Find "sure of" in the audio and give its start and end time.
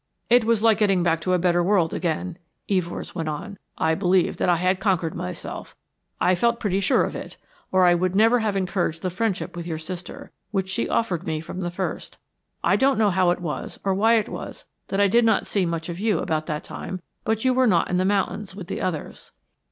6.79-7.15